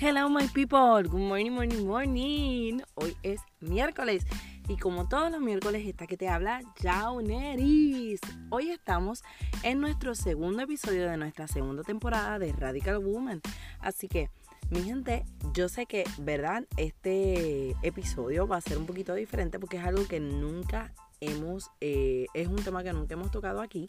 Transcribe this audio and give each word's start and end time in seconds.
Hello 0.00 0.28
my 0.28 0.46
people, 0.54 1.02
good 1.02 1.18
morning, 1.18 1.50
morning, 1.50 1.84
morning. 1.84 2.82
Hoy 2.94 3.16
es 3.24 3.40
miércoles 3.58 4.24
y 4.68 4.76
como 4.76 5.08
todos 5.08 5.32
los 5.32 5.40
miércoles 5.40 5.84
está 5.84 6.06
que 6.06 6.16
te 6.16 6.28
habla 6.28 6.60
Jauneris. 6.80 8.20
Hoy 8.50 8.70
estamos 8.70 9.24
en 9.64 9.80
nuestro 9.80 10.14
segundo 10.14 10.62
episodio 10.62 11.10
de 11.10 11.16
nuestra 11.16 11.48
segunda 11.48 11.82
temporada 11.82 12.38
de 12.38 12.52
Radical 12.52 12.98
Woman. 12.98 13.40
Así 13.80 14.06
que, 14.06 14.30
mi 14.70 14.84
gente, 14.84 15.24
yo 15.52 15.68
sé 15.68 15.86
que, 15.86 16.04
¿verdad? 16.18 16.64
Este 16.76 17.74
episodio 17.82 18.46
va 18.46 18.58
a 18.58 18.60
ser 18.60 18.78
un 18.78 18.86
poquito 18.86 19.14
diferente 19.14 19.58
porque 19.58 19.78
es 19.78 19.84
algo 19.84 20.06
que 20.06 20.20
nunca 20.20 20.94
hemos, 21.20 21.72
eh, 21.80 22.26
es 22.34 22.46
un 22.46 22.62
tema 22.62 22.84
que 22.84 22.92
nunca 22.92 23.14
hemos 23.14 23.32
tocado 23.32 23.60
aquí, 23.60 23.84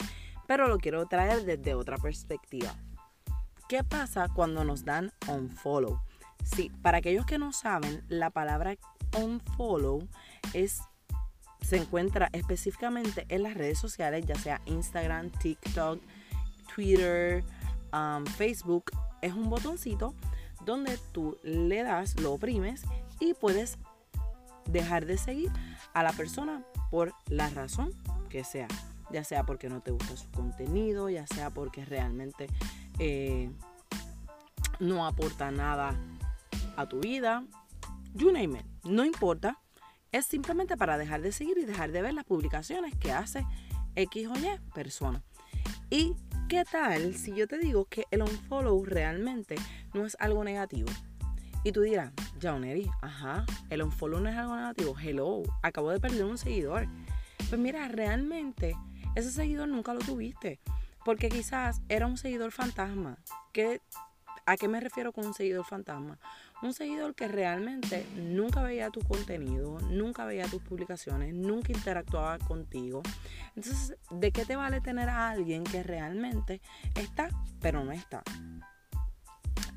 pero 0.48 0.66
lo 0.66 0.78
quiero 0.78 1.06
traer 1.06 1.44
desde 1.44 1.74
otra 1.74 1.98
perspectiva. 1.98 2.74
¿Qué 3.70 3.84
pasa 3.84 4.28
cuando 4.34 4.64
nos 4.64 4.84
dan 4.84 5.12
unfollow? 5.28 6.00
Sí, 6.44 6.70
para 6.82 6.98
aquellos 6.98 7.26
que 7.26 7.38
no 7.38 7.52
saben, 7.52 8.04
la 8.08 8.30
palabra 8.30 8.76
unfollow 9.16 10.06
es 10.54 10.80
se 11.62 11.76
encuentra 11.76 12.30
específicamente 12.32 13.26
en 13.28 13.42
las 13.42 13.54
redes 13.54 13.78
sociales, 13.78 14.24
ya 14.26 14.34
sea 14.34 14.60
Instagram, 14.66 15.30
TikTok, 15.30 16.00
Twitter, 16.74 17.44
um, 17.92 18.24
Facebook. 18.24 18.90
Es 19.22 19.34
un 19.34 19.50
botoncito 19.50 20.14
donde 20.64 20.98
tú 21.12 21.36
le 21.42 21.82
das, 21.82 22.18
lo 22.20 22.32
oprimes 22.32 22.82
y 23.18 23.34
puedes 23.34 23.78
dejar 24.66 25.06
de 25.06 25.18
seguir 25.18 25.52
a 25.92 26.02
la 26.02 26.12
persona 26.12 26.64
por 26.90 27.12
la 27.28 27.50
razón 27.50 27.92
que 28.28 28.44
sea. 28.44 28.68
Ya 29.10 29.24
sea 29.24 29.44
porque 29.44 29.68
no 29.68 29.80
te 29.80 29.90
gusta 29.90 30.16
su 30.16 30.30
contenido, 30.30 31.10
ya 31.10 31.26
sea 31.26 31.50
porque 31.50 31.84
realmente 31.84 32.46
eh, 32.98 33.50
no 34.78 35.06
aporta 35.06 35.50
nada 35.50 35.96
a 36.80 36.88
tu 36.88 37.00
vida. 37.00 37.44
You 38.14 38.32
name 38.32 38.58
it. 38.58 38.66
No 38.84 39.04
importa. 39.04 39.58
Es 40.12 40.26
simplemente 40.26 40.76
para 40.76 40.98
dejar 40.98 41.22
de 41.22 41.30
seguir 41.30 41.58
y 41.58 41.64
dejar 41.64 41.92
de 41.92 42.02
ver 42.02 42.14
las 42.14 42.24
publicaciones 42.24 42.96
que 42.96 43.12
hace 43.12 43.46
X 43.94 44.26
o 44.26 44.36
Y 44.36 44.58
persona. 44.74 45.22
¿Y 45.88 46.16
qué 46.48 46.64
tal 46.64 47.14
si 47.14 47.34
yo 47.34 47.46
te 47.46 47.58
digo 47.58 47.84
que 47.84 48.04
el 48.10 48.22
unfollow 48.22 48.84
realmente 48.84 49.54
no 49.94 50.04
es 50.04 50.16
algo 50.18 50.42
negativo? 50.42 50.90
Y 51.62 51.72
tú 51.72 51.82
dirás, 51.82 52.12
Jauneri, 52.40 52.90
ajá, 53.02 53.44
el 53.68 53.82
unfollow 53.82 54.20
no 54.20 54.30
es 54.30 54.36
algo 54.36 54.56
negativo. 54.56 54.96
Hello, 54.98 55.42
acabo 55.62 55.90
de 55.90 56.00
perder 56.00 56.24
un 56.24 56.38
seguidor. 56.38 56.88
Pues 57.48 57.60
mira, 57.60 57.86
realmente 57.88 58.76
ese 59.14 59.30
seguidor 59.30 59.68
nunca 59.68 59.94
lo 59.94 60.00
tuviste. 60.00 60.58
Porque 61.04 61.28
quizás 61.28 61.82
era 61.88 62.06
un 62.06 62.16
seguidor 62.16 62.52
fantasma 62.52 63.18
que 63.52 63.80
¿A 64.46 64.56
qué 64.56 64.68
me 64.68 64.80
refiero 64.80 65.12
con 65.12 65.26
un 65.26 65.34
seguidor 65.34 65.64
fantasma? 65.64 66.18
Un 66.62 66.74
seguidor 66.74 67.14
que 67.14 67.28
realmente 67.28 68.06
nunca 68.16 68.62
veía 68.62 68.90
tu 68.90 69.00
contenido, 69.00 69.78
nunca 69.90 70.24
veía 70.24 70.46
tus 70.46 70.62
publicaciones, 70.62 71.34
nunca 71.34 71.72
interactuaba 71.72 72.38
contigo. 72.38 73.02
Entonces, 73.56 73.96
¿de 74.10 74.32
qué 74.32 74.44
te 74.44 74.56
vale 74.56 74.80
tener 74.80 75.08
a 75.08 75.30
alguien 75.30 75.64
que 75.64 75.82
realmente 75.82 76.60
está, 76.94 77.28
pero 77.60 77.84
no 77.84 77.92
está? 77.92 78.22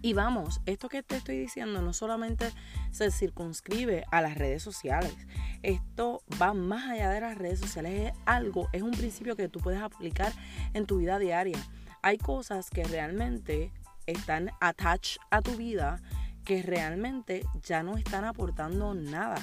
Y 0.06 0.11
vamos, 0.11 0.59
esto 0.66 0.89
que 0.89 1.02
te 1.02 1.16
estoy 1.16 1.38
diciendo 1.38 1.81
no 1.81 1.94
solamente 1.94 2.52
se 2.91 3.09
circunscribe 3.09 4.03
a 4.11 4.22
las 4.22 4.38
redes 4.38 4.61
sociales. 4.61 5.16
Esto 5.61 6.23
va 6.41 6.53
más 6.53 6.91
allá 6.91 7.09
de 7.09 7.22
las 7.22 7.38
redes 7.38 7.61
sociales. 7.61 8.11
Es 8.11 8.19
algo, 8.25 8.67
es 8.73 8.81
un 8.81 8.91
principio 8.91 9.38
que 9.38 9.47
tú 9.47 9.61
puedes 9.61 9.81
aplicar 9.81 10.34
en 10.73 10.86
tu 10.86 10.97
vida 10.97 11.19
diaria. 11.19 11.58
Hay 12.02 12.17
cosas 12.17 12.69
que 12.69 12.84
realmente 12.84 13.72
están 14.06 14.52
attached 14.59 15.18
a 15.32 15.42
tu 15.42 15.56
vida 15.56 16.02
que 16.44 16.62
realmente 16.62 17.46
ya 17.62 17.84
no 17.84 17.97
están 17.97 18.25
aportando 18.25 18.94
nada, 18.94 19.41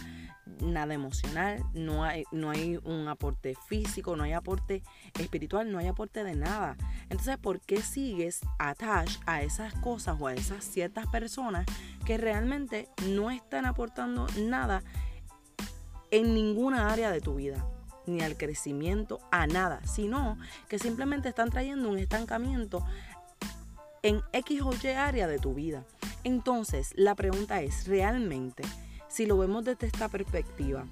nada 0.60 0.92
emocional, 0.92 1.64
no 1.72 2.04
hay, 2.04 2.24
no 2.30 2.50
hay 2.50 2.78
un 2.84 3.08
aporte 3.08 3.54
físico, 3.68 4.16
no 4.16 4.24
hay 4.24 4.32
aporte 4.32 4.82
espiritual, 5.18 5.70
no 5.72 5.78
hay 5.78 5.86
aporte 5.86 6.24
de 6.24 6.34
nada. 6.34 6.76
Entonces, 7.04 7.38
¿por 7.38 7.60
qué 7.60 7.80
sigues 7.80 8.40
attached 8.58 9.20
a 9.26 9.42
esas 9.42 9.72
cosas 9.74 10.16
o 10.20 10.26
a 10.26 10.34
esas 10.34 10.64
ciertas 10.64 11.06
personas 11.06 11.66
que 12.04 12.18
realmente 12.18 12.88
no 13.08 13.30
están 13.30 13.64
aportando 13.64 14.26
nada 14.38 14.82
en 16.10 16.34
ninguna 16.34 16.92
área 16.92 17.10
de 17.10 17.20
tu 17.20 17.36
vida? 17.36 17.64
ni 18.06 18.22
al 18.22 18.36
crecimiento, 18.36 19.20
a 19.30 19.46
nada, 19.46 19.84
sino 19.86 20.36
que 20.68 20.78
simplemente 20.78 21.28
están 21.28 21.50
trayendo 21.50 21.88
un 21.88 21.98
estancamiento 21.98 22.84
en 24.02 24.22
X 24.32 24.62
o 24.62 24.72
Y 24.72 24.88
área 24.88 25.26
de 25.26 25.38
tu 25.38 25.54
vida. 25.54 25.84
Entonces, 26.24 26.92
la 26.96 27.14
pregunta 27.14 27.62
es, 27.62 27.86
¿realmente, 27.86 28.62
si 29.08 29.26
lo 29.26 29.38
vemos 29.38 29.64
desde 29.64 29.86
esta 29.86 30.08
perspectiva, 30.08 30.86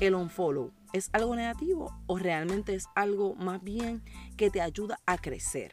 el 0.00 0.14
unfollow 0.14 0.70
es 0.92 1.10
algo 1.12 1.34
negativo 1.34 1.94
o 2.06 2.18
realmente 2.18 2.74
es 2.74 2.86
algo 2.94 3.34
más 3.34 3.62
bien 3.62 4.02
que 4.36 4.50
te 4.50 4.60
ayuda 4.60 4.98
a 5.06 5.18
crecer? 5.18 5.72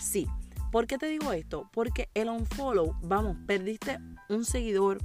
Sí. 0.00 0.26
¿Por 0.72 0.88
qué 0.88 0.98
te 0.98 1.06
digo 1.06 1.32
esto? 1.32 1.68
Porque 1.72 2.08
el 2.14 2.28
unfollow, 2.28 2.96
vamos, 3.02 3.36
perdiste 3.46 4.00
un 4.28 4.44
seguidor 4.44 4.98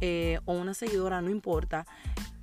eh, 0.00 0.38
o 0.44 0.52
una 0.52 0.74
seguidora, 0.74 1.20
no 1.20 1.30
importa, 1.30 1.86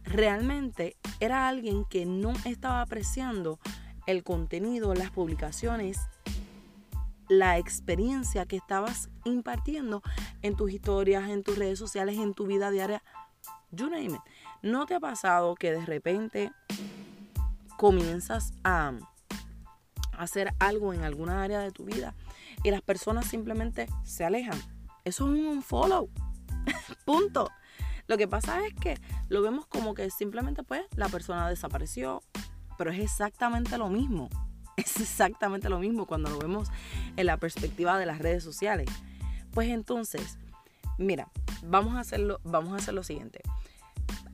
realmente 0.03 0.97
era 1.21 1.47
alguien 1.47 1.85
que 1.85 2.05
no 2.05 2.33
estaba 2.43 2.81
apreciando 2.81 3.59
el 4.07 4.23
contenido, 4.23 4.93
las 4.93 5.09
publicaciones 5.11 5.99
la 7.27 7.57
experiencia 7.57 8.45
que 8.45 8.55
estabas 8.55 9.09
impartiendo 9.23 10.01
en 10.41 10.55
tus 10.55 10.71
historias, 10.71 11.29
en 11.29 11.43
tus 11.43 11.57
redes 11.57 11.79
sociales, 11.79 12.17
en 12.17 12.33
tu 12.33 12.45
vida 12.45 12.71
diaria. 12.71 13.03
You 13.71 13.89
name 13.89 14.05
it. 14.05 14.21
¿No 14.61 14.85
te 14.85 14.95
ha 14.95 14.99
pasado 14.99 15.55
que 15.55 15.71
de 15.71 15.85
repente 15.85 16.51
comienzas 17.77 18.53
a 18.63 18.93
hacer 20.17 20.53
algo 20.59 20.93
en 20.93 21.03
alguna 21.03 21.43
área 21.43 21.59
de 21.59 21.71
tu 21.71 21.85
vida 21.85 22.15
y 22.63 22.71
las 22.71 22.81
personas 22.81 23.27
simplemente 23.27 23.87
se 24.03 24.23
alejan? 24.23 24.59
Eso 25.03 25.35
es 25.35 25.45
un 25.45 25.61
follow. 25.61 26.09
Punto. 27.05 27.49
Lo 28.07 28.17
que 28.17 28.27
pasa 28.27 28.65
es 28.65 28.73
que 28.75 28.99
lo 29.29 29.41
vemos 29.41 29.65
como 29.65 29.93
que 29.95 30.09
simplemente 30.11 30.63
pues 30.63 30.83
la 30.95 31.09
persona 31.09 31.49
desapareció, 31.49 32.21
pero 32.77 32.91
es 32.91 32.99
exactamente 32.99 33.77
lo 33.77 33.89
mismo. 33.89 34.29
Es 34.77 34.99
exactamente 34.99 35.69
lo 35.69 35.79
mismo 35.79 36.05
cuando 36.05 36.29
lo 36.29 36.37
vemos 36.37 36.69
en 37.15 37.25
la 37.25 37.37
perspectiva 37.37 37.97
de 37.97 38.05
las 38.05 38.19
redes 38.19 38.43
sociales. 38.43 38.89
Pues 39.51 39.69
entonces, 39.69 40.37
mira, 40.97 41.29
vamos 41.63 41.95
a 41.95 42.01
hacerlo, 42.01 42.41
vamos 42.43 42.73
a 42.73 42.77
hacer 42.77 42.93
lo 42.93 43.03
siguiente. 43.03 43.41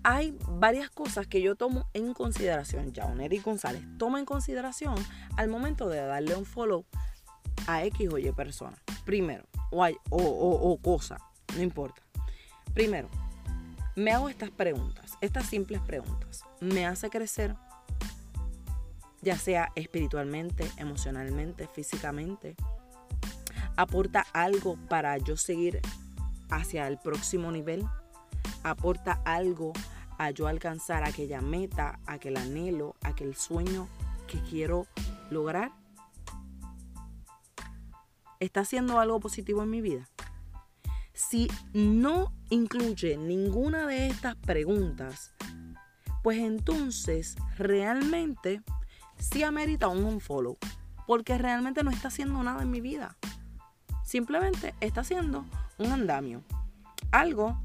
Hay 0.04 0.36
varias 0.48 0.90
cosas 0.90 1.28
que 1.28 1.42
yo 1.42 1.56
tomo 1.56 1.88
en 1.94 2.14
consideración, 2.16 2.92
Eric 3.22 3.44
González 3.44 3.84
toma 4.00 4.18
en 4.18 4.26
consideración 4.26 4.96
al 5.38 5.48
momento 5.48 5.90
de 5.90 6.00
darle 6.00 6.36
un 6.36 6.46
follow 6.46 6.86
a 7.68 7.84
X 7.86 8.10
o 8.12 8.18
Y 8.18 8.32
persona. 8.32 8.78
Primero, 9.06 9.46
o, 9.70 9.86
o, 9.86 10.72
o 10.72 10.78
cosa, 10.78 11.18
no 11.56 11.62
importa. 11.62 12.02
Primero, 12.74 13.10
me 13.96 14.12
hago 14.12 14.30
estas 14.30 14.50
preguntas, 14.50 15.18
estas 15.22 15.46
simples 15.46 15.82
preguntas. 15.82 16.44
¿Me 16.60 16.88
hace 16.88 17.12
crecer? 17.12 17.56
Ya 19.22 19.38
sea 19.38 19.72
espiritualmente, 19.76 20.70
emocionalmente, 20.78 21.68
físicamente. 21.68 22.56
Aporta 23.76 24.26
algo 24.34 24.78
para 24.90 25.18
yo 25.18 25.38
seguir 25.38 25.80
hacia 26.50 26.88
el 26.88 26.98
próximo 26.98 27.52
nivel. 27.52 27.86
Aporta 28.64 29.22
algo 29.26 29.74
a 30.18 30.32
yo 30.32 30.48
alcanzar 30.48 31.04
aquella 31.04 31.42
meta, 31.42 32.00
aquel 32.06 32.38
anhelo, 32.38 32.96
aquel 33.02 33.36
sueño 33.36 33.88
que 34.28 34.40
quiero 34.42 34.88
lograr. 35.30 35.72
¿Está 38.40 38.62
haciendo 38.62 39.00
algo 39.00 39.20
positivo 39.20 39.64
en 39.64 39.70
mi 39.70 39.82
vida? 39.82 40.10
Si 41.14 41.48
no 41.74 42.34
incluye 42.50 43.18
ninguna 43.18 43.86
de 43.86 44.08
estas 44.08 44.36
preguntas, 44.36 45.34
pues 46.24 46.40
entonces 46.40 47.36
realmente 47.58 48.62
sí 49.22 49.44
amerita 49.44 49.88
un 49.88 50.04
unfollow. 50.04 50.58
Porque 51.08 51.38
realmente 51.38 51.84
no 51.84 51.92
está 51.92 52.10
haciendo 52.10 52.42
nada 52.44 52.62
en 52.62 52.72
mi 52.72 52.82
vida. 52.82 53.18
Simplemente 54.04 54.76
está 54.82 55.02
haciendo 55.02 55.46
un 55.78 55.92
andamio. 55.92 56.44
Algo 57.12 57.62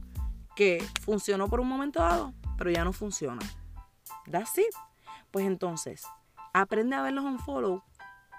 que 0.55 0.85
funcionó 1.03 1.49
por 1.49 1.61
un 1.61 1.69
momento 1.69 2.01
dado, 2.01 2.33
pero 2.57 2.71
ya 2.71 2.85
no 2.85 2.93
funciona. 2.93 3.45
That's 4.31 4.59
it. 4.59 4.75
Pues 5.31 5.47
entonces, 5.47 6.05
aprende 6.53 6.97
a 6.97 7.03
ver 7.03 7.13
los 7.13 7.25
unfollow 7.25 7.83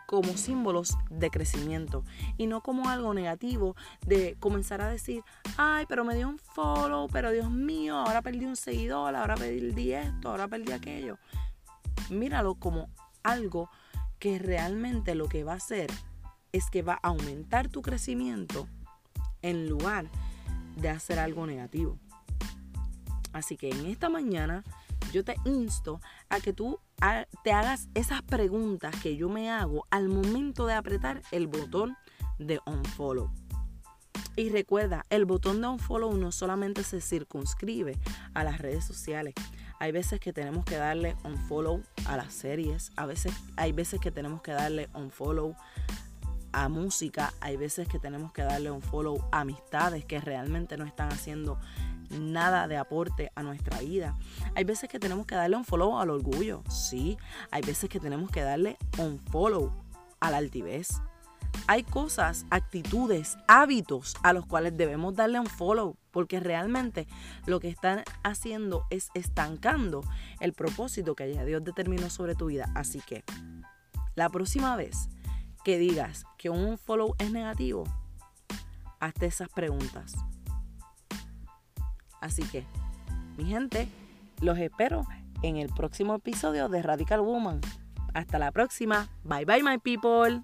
como 0.07 0.37
símbolos 0.37 0.97
de 1.09 1.29
crecimiento 1.29 2.03
y 2.37 2.47
no 2.47 2.61
como 2.61 2.89
algo 2.89 3.13
negativo 3.13 3.75
de 4.05 4.37
comenzar 4.39 4.81
a 4.81 4.89
decir, 4.89 5.23
ay, 5.57 5.85
pero 5.87 6.05
me 6.05 6.15
dio 6.15 6.29
un 6.29 6.39
follow, 6.39 7.07
pero 7.09 7.29
Dios 7.31 7.51
mío, 7.51 7.97
ahora 7.97 8.21
perdí 8.21 8.45
un 8.45 8.55
seguidor, 8.55 9.15
ahora 9.15 9.35
perdí 9.35 9.91
esto, 9.91 10.29
ahora 10.29 10.47
perdí 10.47 10.71
aquello. 10.71 11.19
Míralo 12.09 12.55
como 12.55 12.89
algo 13.27 13.69
que 14.19 14.39
realmente 14.39 15.15
lo 15.15 15.27
que 15.27 15.43
va 15.43 15.53
a 15.53 15.57
hacer 15.57 15.91
es 16.51 16.69
que 16.69 16.81
va 16.81 16.99
a 17.01 17.09
aumentar 17.09 17.69
tu 17.69 17.81
crecimiento 17.81 18.67
en 19.41 19.69
lugar 19.69 20.07
de 20.75 20.89
hacer 20.89 21.19
algo 21.19 21.45
negativo. 21.45 21.97
Así 23.33 23.57
que 23.57 23.69
en 23.69 23.85
esta 23.85 24.09
mañana 24.09 24.63
yo 25.11 25.23
te 25.23 25.35
insto 25.45 26.01
a 26.29 26.39
que 26.39 26.53
tú 26.53 26.79
te 27.43 27.51
hagas 27.51 27.87
esas 27.93 28.21
preguntas 28.23 28.95
que 29.01 29.15
yo 29.15 29.29
me 29.29 29.51
hago 29.51 29.85
al 29.91 30.09
momento 30.09 30.65
de 30.65 30.73
apretar 30.73 31.21
el 31.31 31.47
botón 31.47 31.95
de 32.39 32.59
unfollow. 32.65 33.31
Y 34.35 34.49
recuerda, 34.49 35.03
el 35.09 35.25
botón 35.25 35.61
de 35.61 35.67
unfollow 35.67 36.15
no 36.15 36.31
solamente 36.31 36.83
se 36.83 37.01
circunscribe 37.01 37.97
a 38.33 38.43
las 38.43 38.59
redes 38.59 38.85
sociales. 38.85 39.33
Hay 39.79 39.91
veces 39.91 40.19
que 40.19 40.33
tenemos 40.33 40.65
que 40.65 40.75
darle 40.75 41.15
unfollow 41.23 41.83
a 42.05 42.17
las 42.17 42.33
series, 42.33 42.91
a 42.95 43.05
veces 43.05 43.33
hay 43.55 43.71
veces 43.71 43.99
que 43.99 44.11
tenemos 44.11 44.41
que 44.41 44.51
darle 44.51 44.89
unfollow 44.93 45.55
a 46.51 46.69
música, 46.69 47.33
hay 47.39 47.57
veces 47.57 47.87
que 47.87 47.99
tenemos 47.99 48.31
que 48.31 48.41
darle 48.41 48.71
unfollow 48.71 49.23
a 49.31 49.41
amistades 49.41 50.05
que 50.05 50.19
realmente 50.19 50.77
no 50.77 50.85
están 50.85 51.11
haciendo 51.11 51.59
nada 52.09 52.67
de 52.67 52.77
aporte 52.77 53.31
a 53.35 53.43
nuestra 53.43 53.79
vida. 53.79 54.17
Hay 54.55 54.63
veces 54.63 54.89
que 54.89 54.99
tenemos 54.99 55.25
que 55.25 55.35
darle 55.35 55.57
un 55.57 55.65
follow 55.65 55.99
al 55.99 56.09
orgullo, 56.09 56.63
sí. 56.69 57.17
Hay 57.51 57.61
veces 57.61 57.89
que 57.89 57.99
tenemos 57.99 58.31
que 58.31 58.41
darle 58.41 58.77
un 58.97 59.19
follow 59.19 59.71
a 60.19 60.31
la 60.31 60.37
altivez. 60.37 61.01
Hay 61.65 61.83
cosas, 61.83 62.45
actitudes, 62.49 63.37
hábitos 63.47 64.15
a 64.23 64.33
los 64.33 64.45
cuales 64.45 64.77
debemos 64.77 65.15
darle 65.15 65.39
un 65.39 65.47
follow, 65.47 65.97
porque 66.11 66.39
realmente 66.39 67.07
lo 67.45 67.59
que 67.59 67.69
están 67.69 68.03
haciendo 68.23 68.85
es 68.89 69.09
estancando 69.13 70.03
el 70.39 70.53
propósito 70.53 71.15
que 71.15 71.33
ya 71.33 71.43
Dios 71.43 71.63
determinó 71.63 72.09
sobre 72.09 72.35
tu 72.35 72.47
vida. 72.47 72.71
Así 72.75 73.01
que 73.01 73.23
la 74.15 74.29
próxima 74.29 74.75
vez 74.75 75.09
que 75.63 75.77
digas 75.77 76.25
que 76.37 76.49
un 76.49 76.77
follow 76.77 77.15
es 77.19 77.31
negativo, 77.31 77.83
hazte 78.99 79.25
esas 79.25 79.49
preguntas. 79.49 80.15
Así 82.21 82.43
que, 82.43 82.65
mi 83.37 83.45
gente, 83.45 83.87
los 84.41 84.57
espero 84.57 85.05
en 85.41 85.57
el 85.57 85.69
próximo 85.69 86.15
episodio 86.15 86.69
de 86.69 86.81
Radical 86.81 87.21
Woman. 87.21 87.61
Hasta 88.13 88.39
la 88.39 88.51
próxima. 88.51 89.09
Bye 89.23 89.45
bye, 89.45 89.61
my 89.61 89.77
people. 89.77 90.43